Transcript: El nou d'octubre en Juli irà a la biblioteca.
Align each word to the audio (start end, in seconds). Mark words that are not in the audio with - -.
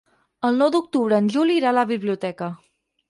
El 0.47 0.55
nou 0.61 0.71
d'octubre 0.75 1.19
en 1.23 1.29
Juli 1.35 1.59
irà 1.61 1.69
a 1.73 1.77
la 1.81 1.85
biblioteca. 1.95 2.49